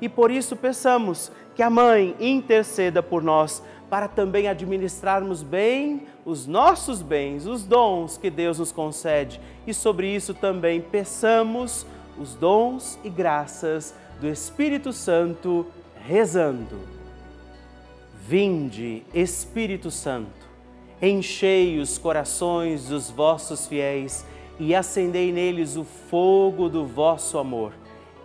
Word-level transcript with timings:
e 0.00 0.08
por 0.08 0.30
isso 0.30 0.56
peçamos 0.56 1.30
que 1.54 1.62
a 1.62 1.70
Mãe 1.70 2.14
interceda 2.20 3.02
por 3.02 3.22
nós 3.22 3.62
para 3.88 4.08
também 4.08 4.48
administrarmos 4.48 5.42
bem 5.42 6.06
os 6.24 6.46
nossos 6.46 7.00
bens, 7.00 7.46
os 7.46 7.64
dons 7.64 8.18
que 8.18 8.28
Deus 8.28 8.58
nos 8.58 8.72
concede. 8.72 9.40
E 9.66 9.72
sobre 9.72 10.14
isso 10.14 10.34
também 10.34 10.80
peçamos 10.80 11.86
os 12.18 12.34
dons 12.34 12.98
e 13.04 13.08
graças 13.08 13.94
do 14.20 14.28
Espírito 14.28 14.92
Santo, 14.92 15.66
rezando. 16.04 16.80
Vinde, 18.26 19.04
Espírito 19.14 19.90
Santo, 19.90 20.46
enchei 21.00 21.78
os 21.78 21.96
corações 21.96 22.88
dos 22.88 23.08
vossos 23.08 23.66
fiéis 23.66 24.26
e 24.58 24.74
acendei 24.74 25.30
neles 25.30 25.76
o 25.76 25.84
fogo 25.84 26.68
do 26.68 26.84
vosso 26.84 27.38
amor. 27.38 27.72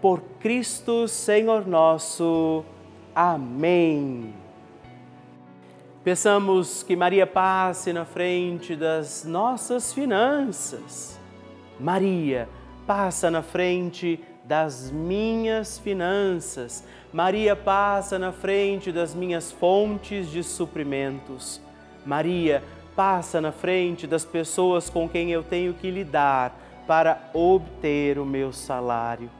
por 0.00 0.20
Cristo 0.40 1.06
Senhor 1.06 1.66
nosso. 1.66 2.64
Amém. 3.14 4.32
Peçamos 6.02 6.82
que 6.82 6.96
Maria 6.96 7.26
passe 7.26 7.92
na 7.92 8.06
frente 8.06 8.74
das 8.74 9.24
nossas 9.24 9.92
finanças. 9.92 11.20
Maria, 11.78 12.48
passa 12.86 13.30
na 13.30 13.42
frente 13.42 14.18
das 14.44 14.90
minhas 14.90 15.78
finanças. 15.78 16.84
Maria, 17.12 17.54
passa 17.54 18.18
na 18.18 18.32
frente 18.32 18.90
das 18.90 19.14
minhas 19.14 19.52
fontes 19.52 20.30
de 20.30 20.42
suprimentos. 20.42 21.60
Maria, 22.04 22.62
passa 22.96 23.40
na 23.40 23.52
frente 23.52 24.06
das 24.06 24.24
pessoas 24.24 24.88
com 24.88 25.08
quem 25.08 25.30
eu 25.30 25.42
tenho 25.42 25.74
que 25.74 25.90
lidar 25.90 26.56
para 26.86 27.30
obter 27.34 28.18
o 28.18 28.24
meu 28.24 28.52
salário. 28.52 29.39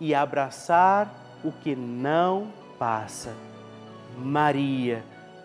e 0.00 0.14
abraçar 0.14 1.12
o 1.44 1.52
que 1.52 1.76
não 1.76 2.48
passa. 2.78 3.34
Maria, 4.18 5.04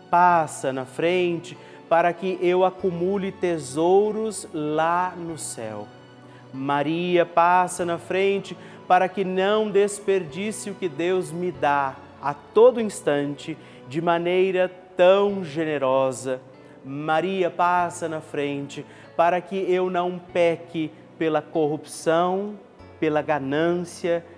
passa 0.09 0.71
na 0.71 0.85
frente 0.85 1.57
para 1.89 2.13
que 2.13 2.39
eu 2.41 2.63
acumule 2.63 3.31
tesouros 3.31 4.47
lá 4.53 5.13
no 5.15 5.37
céu. 5.37 5.87
Maria 6.53 7.25
passa 7.25 7.85
na 7.85 7.97
frente 7.97 8.57
para 8.87 9.09
que 9.09 9.23
não 9.23 9.69
desperdice 9.69 10.69
o 10.69 10.75
que 10.75 10.87
Deus 10.87 11.31
me 11.31 11.51
dá 11.51 11.95
a 12.21 12.33
todo 12.33 12.79
instante 12.79 13.57
de 13.87 14.01
maneira 14.01 14.71
tão 14.95 15.43
generosa. 15.43 16.39
Maria 16.83 17.49
passa 17.49 18.07
na 18.07 18.21
frente 18.21 18.85
para 19.17 19.41
que 19.41 19.57
eu 19.57 19.89
não 19.89 20.19
peque 20.19 20.91
pela 21.17 21.41
corrupção, 21.41 22.55
pela 22.99 23.21
ganância 23.21 24.23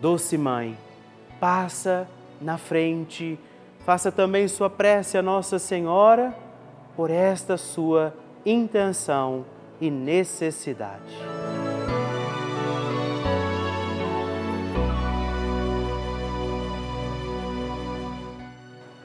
Doce 0.00 0.36
Mãe, 0.36 0.76
passa 1.40 2.08
na 2.40 2.58
frente, 2.58 3.38
faça 3.84 4.12
também 4.12 4.46
sua 4.46 4.68
prece 4.68 5.16
a 5.16 5.22
Nossa 5.22 5.58
Senhora 5.58 6.36
por 6.94 7.10
esta 7.10 7.56
sua 7.56 8.14
intenção 8.44 9.44
e 9.80 9.90
necessidade. 9.90 11.16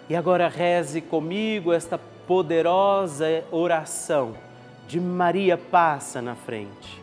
E 0.10 0.16
agora 0.16 0.50
reze 0.50 1.00
comigo 1.00 1.72
esta 1.72 1.98
poderosa 1.98 3.46
oração 3.50 4.36
de 4.86 5.00
Maria 5.00 5.58
passa 5.58 6.22
na 6.22 6.36
frente. 6.36 7.02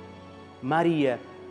Maria 0.61 1.19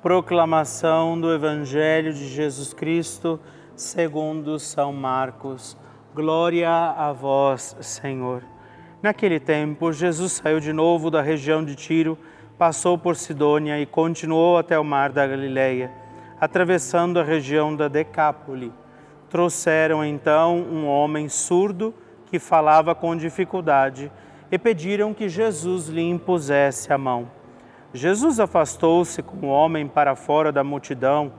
Proclamação 0.00 1.20
do 1.20 1.34
Evangelho 1.34 2.14
de 2.14 2.28
Jesus 2.28 2.72
Cristo, 2.72 3.40
segundo 3.74 4.56
São 4.56 4.92
Marcos. 4.92 5.76
Glória 6.14 6.70
a 6.70 7.12
vós, 7.12 7.76
Senhor. 7.80 8.44
Naquele 9.02 9.40
tempo, 9.40 9.92
Jesus 9.92 10.34
saiu 10.34 10.60
de 10.60 10.72
novo 10.72 11.10
da 11.10 11.20
região 11.20 11.64
de 11.64 11.74
Tiro, 11.74 12.16
passou 12.56 12.96
por 12.96 13.16
Sidônia 13.16 13.80
e 13.80 13.86
continuou 13.86 14.56
até 14.56 14.78
o 14.78 14.84
mar 14.84 15.10
da 15.10 15.26
Galileia, 15.26 15.90
atravessando 16.40 17.18
a 17.18 17.24
região 17.24 17.74
da 17.74 17.88
Decápole. 17.88 18.72
Trouxeram 19.28 20.04
então 20.04 20.58
um 20.58 20.86
homem 20.86 21.28
surdo 21.28 21.92
que 22.26 22.38
falava 22.38 22.94
com 22.94 23.16
dificuldade 23.16 24.12
e 24.48 24.56
pediram 24.56 25.12
que 25.12 25.28
Jesus 25.28 25.88
lhe 25.88 26.08
impusesse 26.08 26.92
a 26.92 26.96
mão. 26.96 27.37
Jesus 27.94 28.38
afastou-se 28.38 29.22
com 29.22 29.46
o 29.46 29.50
homem 29.50 29.88
para 29.88 30.14
fora 30.14 30.52
da 30.52 30.62
multidão. 30.62 31.32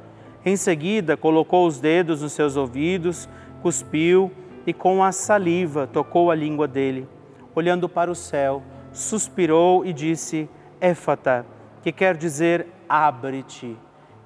Em 0.44 0.56
seguida, 0.56 1.16
colocou 1.16 1.68
os 1.68 1.80
dedos 1.80 2.24
nos 2.24 2.34
seus 2.34 2.56
ouvidos, 2.56 3.30
cuspiu 3.62 4.32
e 4.66 4.74
com 4.74 5.04
a 5.04 5.12
saliva 5.12 5.86
tocou 5.86 6.32
a 6.32 6.36
língua 6.36 6.68
dele. 6.68 7.08
Olhando 7.54 7.88
para 7.88 8.10
o 8.10 8.16
céu, 8.16 8.64
suspirou 8.92 9.86
e 9.86 9.94
disse: 9.94 10.50
Éfata, 10.82 11.46
que 11.84 11.92
quer 11.92 12.18
dizer 12.18 12.68
abre-te. 12.88 13.78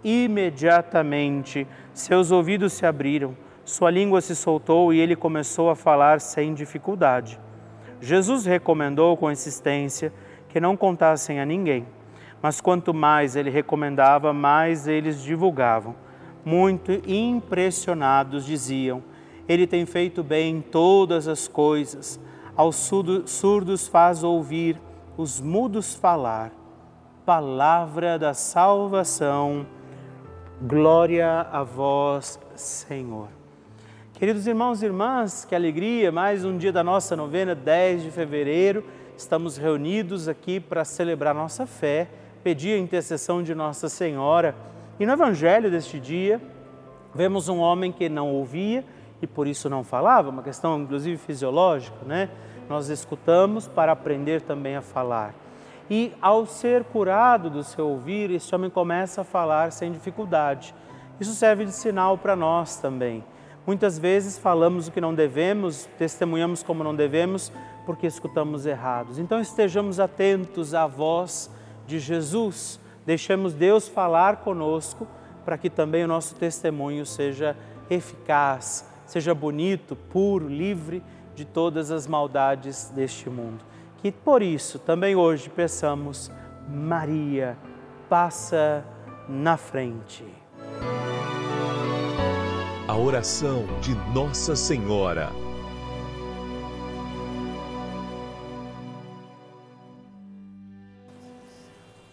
Imediatamente 0.04 1.68
seus 1.94 2.32
ouvidos 2.32 2.74
se 2.74 2.86
abriram, 2.86 3.38
sua 3.64 3.90
língua 3.90 4.22
se 4.22 4.36
soltou 4.36 4.94
e 4.94 5.00
ele 5.00 5.16
começou 5.16 5.70
a 5.70 5.76
falar 5.76 6.20
sem 6.20 6.54
dificuldade. 6.54 7.40
Jesus 8.02 8.46
recomendou 8.46 9.16
com 9.16 9.32
insistência 9.32 10.12
que 10.50 10.60
não 10.60 10.76
contassem 10.76 11.40
a 11.40 11.46
ninguém, 11.46 11.86
mas 12.44 12.60
quanto 12.60 12.94
mais 12.94 13.38
ele 13.38 13.50
recomendava, 13.50 14.34
mais 14.34 14.86
eles 14.86 15.24
divulgavam. 15.24 15.96
Muito 16.44 16.92
impressionados 17.10 18.46
diziam: 18.46 19.02
Ele 19.48 19.66
tem 19.66 19.86
feito 19.86 20.22
bem 20.22 20.60
todas 20.60 21.30
as 21.30 21.48
coisas, 21.48 22.20
aos 22.54 22.76
surdos 23.26 23.88
faz 23.88 24.26
ouvir, 24.26 24.78
os 25.16 25.40
mudos 25.40 25.96
falar. 25.96 26.52
Palavra 27.26 28.20
da 28.20 28.34
salvação, 28.34 29.66
glória 30.62 31.48
a 31.50 31.64
vós, 31.64 32.38
Senhor. 32.58 33.30
Queridos 34.16 34.46
irmãos 34.46 34.84
e 34.84 34.86
irmãs, 34.86 35.46
que 35.46 35.56
alegria, 35.56 36.12
mais 36.12 36.44
um 36.44 36.58
dia 36.58 36.74
da 36.74 36.84
nossa 36.84 37.16
novena, 37.16 37.56
10 37.56 38.04
de 38.04 38.12
fevereiro. 38.12 38.84
Estamos 39.16 39.56
reunidos 39.56 40.28
aqui 40.28 40.60
para 40.60 40.84
celebrar 40.84 41.34
nossa 41.34 41.66
fé, 41.66 42.10
pedir 42.44 42.76
a 42.76 42.78
intercessão 42.78 43.42
de 43.42 43.56
Nossa 43.56 43.88
Senhora. 43.88 44.54
E 45.00 45.06
no 45.06 45.14
evangelho 45.14 45.72
deste 45.72 46.00
dia, 46.00 46.42
vemos 47.16 47.48
um 47.48 47.60
homem 47.60 47.92
que 47.92 48.10
não 48.10 48.30
ouvia 48.30 48.84
e 49.22 49.28
por 49.28 49.48
isso 49.48 49.70
não 49.70 49.84
falava, 49.84 50.30
uma 50.30 50.44
questão 50.44 50.82
inclusive 50.82 51.18
fisiológica, 51.18 51.98
né? 52.06 52.30
Nós 52.68 52.90
escutamos 52.90 53.68
para 53.68 53.94
aprender 53.94 54.42
também 54.42 54.76
a 54.76 54.82
falar. 54.82 55.34
E 55.90 56.14
ao 56.22 56.46
ser 56.46 56.84
curado 56.84 57.50
do 57.50 57.64
seu 57.64 57.88
ouvir, 57.88 58.32
este 58.32 58.54
homem 58.54 58.70
começa 58.70 59.22
a 59.22 59.24
falar 59.24 59.72
sem 59.72 59.92
dificuldade. 59.92 60.76
Isso 61.20 61.34
serve 61.34 61.66
de 61.66 61.72
sinal 61.72 62.18
para 62.18 62.36
nós 62.36 62.78
também. 62.78 63.24
Muitas 63.66 63.98
vezes 63.98 64.38
falamos 64.38 64.88
o 64.88 64.92
que 64.92 65.00
não 65.00 65.14
devemos, 65.14 65.88
testemunhamos 65.98 66.64
como 66.64 66.84
não 66.84 66.94
devemos, 66.94 67.52
porque 67.86 68.08
escutamos 68.08 68.66
errados. 68.66 69.20
Então 69.20 69.40
estejamos 69.40 70.00
atentos 70.00 70.74
à 70.74 70.86
voz 70.86 71.50
de 71.86 72.00
Jesus, 72.00 72.80
deixemos 73.06 73.54
Deus 73.54 73.88
falar 73.88 74.38
conosco 74.38 75.08
para 75.46 75.58
que 75.58 75.70
também 75.70 76.04
o 76.04 76.08
nosso 76.08 76.36
testemunho 76.36 77.06
seja 77.06 77.56
eficaz, 77.90 78.86
seja 79.06 79.36
bonito, 79.36 79.96
puro, 79.96 80.48
livre 80.48 81.04
de 81.36 81.46
todas 81.46 81.92
as 81.92 82.08
maldades 82.08 82.90
deste 82.90 83.30
mundo. 83.30 83.64
Que 83.98 84.12
por 84.12 84.42
isso 84.42 84.80
também 84.80 85.16
hoje 85.16 85.50
peçamos, 85.50 86.32
Maria, 86.70 87.58
passa 88.10 88.86
na 89.28 89.58
frente 89.58 90.26
a 92.88 92.98
oração 92.98 93.66
de 93.82 93.96
Nossa 94.14 94.56
Senhora. 94.56 95.43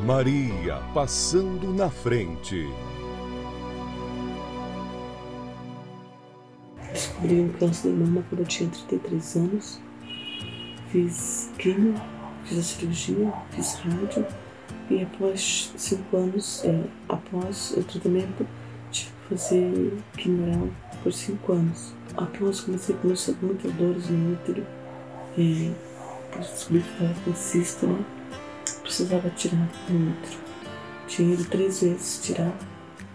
Maria 0.00 0.80
passando 0.94 1.72
na 1.74 1.90
frente. 1.90 2.66
Descobri 6.92 7.40
um 7.40 7.48
câncer 7.50 7.90
de 7.90 7.96
mama 7.96 8.24
quando 8.28 8.40
eu 8.40 8.46
tinha 8.46 8.70
33 8.70 9.36
anos. 9.36 9.80
Fiz 10.88 11.50
quimio, 11.58 11.94
fiz 12.44 12.58
a 12.58 12.62
cirurgia, 12.62 13.32
fiz 13.50 13.74
rádio 13.74 14.26
e 14.90 15.02
após 15.02 15.72
cinco 15.76 16.16
anos, 16.16 16.64
é, 16.64 16.82
após 17.08 17.72
o 17.76 17.84
tratamento, 17.84 18.46
fazer 19.28 19.96
quimioral 20.16 20.68
por 21.02 21.12
cinco 21.12 21.52
anos. 21.52 21.94
Após 22.16 22.60
comecei 22.60 22.94
a 22.94 22.98
começar 22.98 23.34
com 23.34 23.46
muitas 23.46 23.72
dores 23.74 24.08
no 24.08 24.32
útero, 24.32 24.66
é, 25.38 25.70
descobri 26.38 26.82
que 26.82 26.90
estava 26.90 27.14
com 27.24 27.34
cisto, 27.34 27.86
né? 27.86 28.04
Precisava 28.90 29.30
tirar 29.30 29.68
no 29.88 30.10
útero. 30.10 30.38
Tinha 31.06 31.34
ido 31.34 31.44
três 31.44 31.80
vezes 31.80 32.20
tirar 32.24 32.52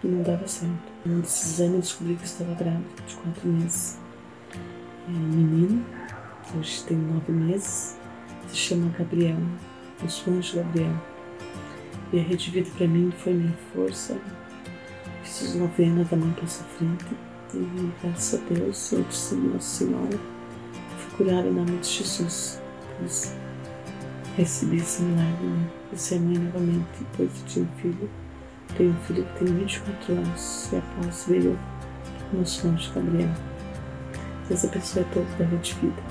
e 0.02 0.06
não 0.06 0.22
dava 0.22 0.48
certo. 0.48 0.72
Um 1.04 1.20
desses 1.20 1.60
exames 1.60 1.80
descobri 1.80 2.14
que 2.14 2.24
estava 2.24 2.54
grávida 2.54 3.02
de 3.06 3.14
quatro 3.16 3.46
meses. 3.46 3.98
É, 4.54 5.10
menino, 5.10 5.84
hoje 6.56 6.82
tem 6.84 6.96
nove 6.96 7.30
meses, 7.30 7.98
se 8.48 8.56
chama 8.56 8.90
Gabriel, 8.98 9.36
o 10.00 10.30
anjo 10.30 10.56
Gabriel. 10.56 10.94
E 12.10 12.20
a 12.20 12.22
Rede 12.22 12.50
Vida 12.50 12.70
para 12.78 12.88
mim 12.88 13.12
foi 13.18 13.34
minha 13.34 13.54
força, 13.74 14.16
Fiz 15.24 15.56
novena 15.56 16.04
da 16.04 16.16
Mãe 16.16 16.34
Passa 16.40 16.64
Frente 16.64 17.04
e 17.52 17.92
graças 18.02 18.40
a 18.40 18.54
Deus, 18.54 18.92
eu 18.92 19.02
disse 19.02 19.34
Nossa 19.34 19.84
Senhora, 19.84 20.18
fui 20.96 21.26
curada 21.26 21.46
em 21.46 21.52
nome 21.52 21.76
de 21.80 21.86
Jesus. 21.86 22.62
Recebi 24.36 24.76
esse 24.76 25.02
milagre, 25.02 25.46
né? 25.46 25.70
De 25.90 25.98
ser 25.98 26.20
mãe 26.20 26.38
novamente, 26.38 26.86
depois 27.00 27.30
de 27.34 27.54
ter 27.54 27.60
um 27.60 27.68
filho. 27.80 28.10
Tenho 28.76 28.90
um 28.90 29.04
filho 29.04 29.24
que 29.24 29.44
tem 29.44 29.54
24 29.54 30.12
anos 30.12 30.72
e 30.72 30.76
após 30.76 31.24
veio 31.26 31.58
meu 32.32 32.44
sonho 32.44 32.74
de 32.74 32.90
Gabriel. 32.90 33.30
Essa 34.50 34.68
pessoa 34.68 35.04
é 35.04 35.14
toda 35.14 35.26
da 35.38 35.44
Rede 35.44 35.74
Vida. 35.74 36.02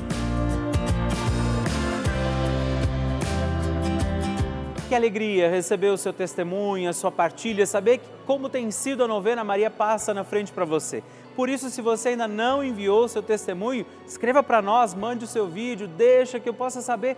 Que 4.90 4.96
alegria 4.96 5.50
receber 5.50 5.90
o 5.90 5.98
seu 5.98 6.14
testemunho, 6.14 6.90
a 6.90 6.94
sua 6.94 7.12
partilha, 7.12 7.66
saber 7.66 8.02
como 8.26 8.50
tem 8.50 8.72
sido 8.72 9.04
a 9.04 9.08
novena 9.08 9.44
Maria 9.44 9.70
Passa 9.70 10.14
na 10.14 10.24
frente 10.24 10.52
para 10.52 10.66
você. 10.66 11.04
Por 11.36 11.50
isso, 11.50 11.70
se 11.70 11.82
você 11.82 12.10
ainda 12.10 12.28
não 12.28 12.64
enviou 12.64 13.04
o 13.06 13.10
seu 13.10 13.22
testemunho, 13.22 13.86
escreva 14.08 14.42
para 14.42 14.62
nós, 14.62 14.94
mande 14.94 15.26
o 15.26 15.28
seu 15.28 15.48
vídeo, 15.48 15.88
deixa 15.88 16.40
que 16.40 16.48
eu 16.48 16.54
possa 16.54 16.82
saber 16.82 17.18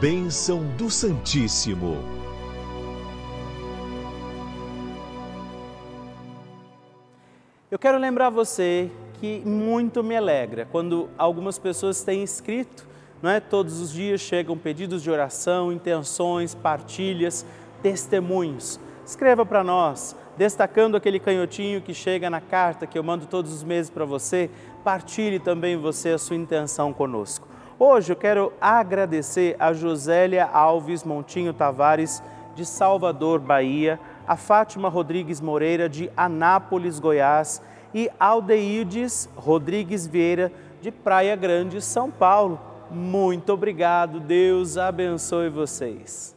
Bênção 0.00 0.64
do 0.76 0.90
Santíssimo. 0.90 1.96
Eu 7.70 7.78
quero 7.78 7.98
lembrar 7.98 8.30
você 8.30 8.90
que 9.20 9.40
muito 9.44 10.02
me 10.02 10.16
alegra 10.16 10.68
quando 10.70 11.08
algumas 11.16 11.58
pessoas 11.58 12.02
têm 12.02 12.22
escrito 12.22 12.94
não 13.24 13.30
é? 13.30 13.40
Todos 13.40 13.80
os 13.80 13.90
dias 13.90 14.20
chegam 14.20 14.54
pedidos 14.54 15.02
de 15.02 15.10
oração, 15.10 15.72
intenções, 15.72 16.54
partilhas, 16.54 17.46
testemunhos. 17.82 18.78
Escreva 19.02 19.46
para 19.46 19.64
nós, 19.64 20.14
destacando 20.36 20.94
aquele 20.94 21.18
canhotinho 21.18 21.80
que 21.80 21.94
chega 21.94 22.28
na 22.28 22.42
carta 22.42 22.86
que 22.86 22.98
eu 22.98 23.02
mando 23.02 23.24
todos 23.24 23.50
os 23.50 23.64
meses 23.64 23.90
para 23.90 24.04
você. 24.04 24.50
Partilhe 24.84 25.38
também 25.38 25.74
você 25.74 26.10
a 26.10 26.18
sua 26.18 26.36
intenção 26.36 26.92
conosco. 26.92 27.48
Hoje 27.78 28.12
eu 28.12 28.16
quero 28.16 28.52
agradecer 28.60 29.56
a 29.58 29.72
Josélia 29.72 30.44
Alves 30.44 31.02
Montinho 31.02 31.54
Tavares, 31.54 32.22
de 32.54 32.66
Salvador, 32.66 33.40
Bahia, 33.40 33.98
a 34.28 34.36
Fátima 34.36 34.90
Rodrigues 34.90 35.40
Moreira, 35.40 35.88
de 35.88 36.10
Anápolis, 36.14 36.98
Goiás, 36.98 37.62
e 37.94 38.10
Aldeildes 38.18 39.28
Rodrigues 39.36 40.06
Vieira, 40.06 40.52
de 40.82 40.90
Praia 40.90 41.36
Grande, 41.36 41.80
São 41.80 42.10
Paulo. 42.10 42.60
Muito 42.90 43.52
obrigado, 43.52 44.18
Deus 44.20 44.76
abençoe 44.76 45.48
vocês. 45.48 46.36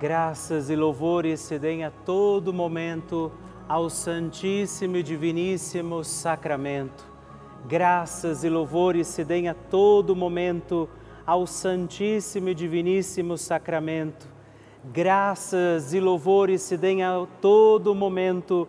Graças 0.00 0.70
e 0.70 0.76
louvores 0.76 1.40
se 1.40 1.58
deem 1.58 1.84
a 1.84 1.90
todo 1.90 2.52
momento 2.52 3.30
ao 3.68 3.90
Santíssimo 3.90 4.96
e 4.96 5.02
Diviníssimo 5.02 6.04
Sacramento. 6.04 7.04
Graças 7.66 8.42
e 8.44 8.48
louvores 8.48 9.06
se 9.06 9.24
deem 9.24 9.48
a 9.48 9.54
todo 9.54 10.16
momento 10.16 10.88
ao 11.26 11.46
Santíssimo 11.46 12.48
e 12.48 12.54
Diviníssimo 12.54 13.38
Sacramento. 13.38 14.28
Graças 14.92 15.94
e 15.94 16.00
louvores 16.00 16.62
se 16.62 16.76
deem 16.76 17.04
a 17.04 17.26
todo 17.40 17.94
momento 17.94 18.68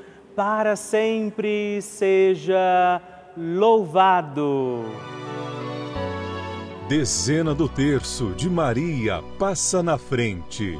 para 0.35 0.75
sempre 0.75 1.81
seja 1.81 3.01
louvado. 3.37 4.83
Dezena 6.87 7.53
do 7.53 7.67
terço 7.69 8.31
de 8.31 8.49
Maria 8.49 9.23
passa 9.37 9.81
na 9.81 9.97
frente. 9.97 10.79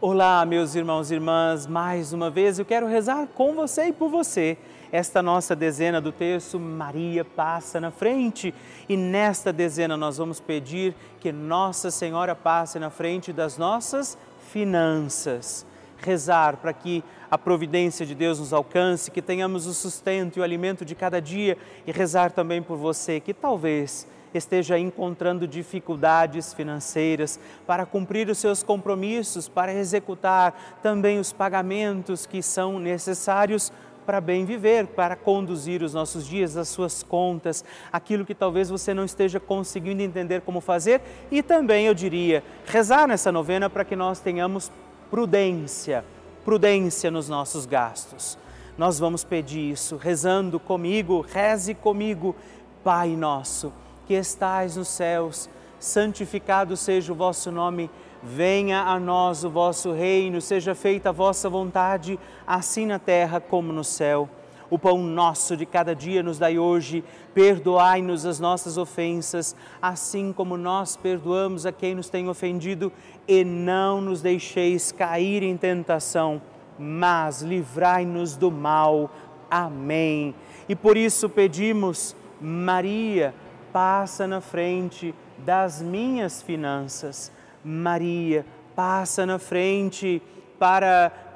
Olá, 0.00 0.44
meus 0.44 0.74
irmãos 0.74 1.10
e 1.10 1.14
irmãs, 1.14 1.66
mais 1.66 2.12
uma 2.12 2.28
vez 2.28 2.58
eu 2.58 2.64
quero 2.64 2.86
rezar 2.86 3.26
com 3.34 3.54
você 3.54 3.86
e 3.86 3.92
por 3.92 4.10
você. 4.10 4.58
Esta 4.92 5.22
nossa 5.22 5.56
dezena 5.56 6.00
do 6.00 6.12
terço, 6.12 6.60
Maria 6.60 7.24
passa 7.24 7.80
na 7.80 7.90
frente. 7.90 8.54
E 8.88 8.96
nesta 8.96 9.52
dezena 9.52 9.96
nós 9.96 10.18
vamos 10.18 10.40
pedir 10.40 10.94
que 11.20 11.32
Nossa 11.32 11.90
Senhora 11.90 12.34
passe 12.34 12.78
na 12.78 12.90
frente 12.90 13.32
das 13.32 13.56
nossas 13.56 14.16
finanças 14.52 15.66
rezar 15.98 16.56
para 16.56 16.72
que 16.72 17.02
a 17.30 17.38
providência 17.38 18.04
de 18.04 18.14
Deus 18.14 18.38
nos 18.38 18.52
alcance, 18.52 19.10
que 19.10 19.22
tenhamos 19.22 19.66
o 19.66 19.74
sustento 19.74 20.36
e 20.36 20.40
o 20.40 20.42
alimento 20.44 20.84
de 20.84 20.94
cada 20.94 21.20
dia 21.20 21.56
e 21.86 21.92
rezar 21.92 22.30
também 22.32 22.62
por 22.62 22.76
você 22.76 23.20
que 23.20 23.34
talvez 23.34 24.06
esteja 24.38 24.78
encontrando 24.78 25.46
dificuldades 25.46 26.52
financeiras 26.52 27.38
para 27.66 27.86
cumprir 27.86 28.28
os 28.28 28.38
seus 28.38 28.62
compromissos, 28.62 29.48
para 29.48 29.72
executar 29.72 30.78
também 30.82 31.18
os 31.18 31.32
pagamentos 31.32 32.26
que 32.26 32.42
são 32.42 32.78
necessários 32.78 33.72
para 34.04 34.20
bem 34.20 34.44
viver, 34.44 34.86
para 34.88 35.16
conduzir 35.16 35.82
os 35.82 35.94
nossos 35.94 36.26
dias, 36.26 36.56
as 36.56 36.68
suas 36.68 37.02
contas, 37.02 37.64
aquilo 37.90 38.24
que 38.24 38.34
talvez 38.34 38.68
você 38.68 38.92
não 38.92 39.04
esteja 39.04 39.40
conseguindo 39.40 40.02
entender 40.02 40.42
como 40.42 40.60
fazer. 40.60 41.00
E 41.30 41.42
também, 41.42 41.86
eu 41.86 41.94
diria, 41.94 42.44
rezar 42.66 43.08
nessa 43.08 43.32
novena 43.32 43.70
para 43.70 43.84
que 43.84 43.96
nós 43.96 44.20
tenhamos 44.20 44.70
prudência, 45.14 46.04
prudência 46.44 47.08
nos 47.08 47.28
nossos 47.28 47.66
gastos. 47.66 48.36
Nós 48.76 48.98
vamos 48.98 49.22
pedir 49.22 49.70
isso 49.70 49.94
rezando 49.94 50.58
comigo, 50.58 51.20
reze 51.20 51.72
comigo, 51.72 52.34
Pai 52.82 53.10
nosso, 53.10 53.72
que 54.08 54.14
estais 54.14 54.74
nos 54.74 54.88
céus, 54.88 55.48
santificado 55.78 56.76
seja 56.76 57.12
o 57.12 57.14
vosso 57.14 57.52
nome, 57.52 57.88
venha 58.24 58.80
a 58.80 58.98
nós 58.98 59.44
o 59.44 59.50
vosso 59.50 59.92
reino, 59.92 60.40
seja 60.40 60.74
feita 60.74 61.10
a 61.10 61.12
vossa 61.12 61.48
vontade, 61.48 62.18
assim 62.44 62.84
na 62.84 62.98
terra 62.98 63.40
como 63.40 63.72
no 63.72 63.84
céu. 63.84 64.28
O 64.70 64.78
pão 64.78 64.98
nosso 64.98 65.56
de 65.56 65.66
cada 65.66 65.94
dia 65.94 66.22
nos 66.22 66.38
dai 66.38 66.58
hoje. 66.58 67.04
Perdoai-nos 67.34 68.24
as 68.24 68.40
nossas 68.40 68.78
ofensas, 68.78 69.54
assim 69.80 70.32
como 70.32 70.56
nós 70.56 70.96
perdoamos 70.96 71.66
a 71.66 71.72
quem 71.72 71.94
nos 71.94 72.08
tem 72.08 72.28
ofendido, 72.28 72.92
e 73.26 73.44
não 73.44 74.00
nos 74.00 74.22
deixeis 74.22 74.92
cair 74.92 75.42
em 75.42 75.56
tentação, 75.56 76.40
mas 76.78 77.42
livrai-nos 77.42 78.36
do 78.36 78.50
mal. 78.50 79.10
Amém. 79.50 80.34
E 80.68 80.74
por 80.74 80.96
isso 80.96 81.28
pedimos, 81.28 82.16
Maria, 82.40 83.34
passa 83.72 84.26
na 84.26 84.40
frente 84.40 85.14
das 85.38 85.82
minhas 85.82 86.42
finanças. 86.42 87.30
Maria, 87.64 88.44
passa 88.74 89.24
na 89.26 89.38
frente 89.38 90.22
para 90.58 91.12